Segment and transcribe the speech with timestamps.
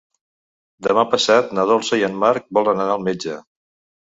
[0.87, 3.39] Demà passat na Dolça i en Marc volen anar al metge.